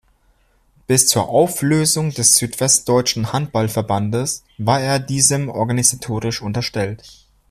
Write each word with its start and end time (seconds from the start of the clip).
Bis 0.87 1.07
zur 1.07 1.29
Auflösung 1.29 2.09
des 2.09 2.33
Südwestdeutschen 2.33 3.33
Handball-Verbandes 3.33 4.43
war 4.57 4.79
er 4.81 4.97
diesem 4.97 5.47
organisatorisch 5.47 6.41
unterstellt. 6.41 7.27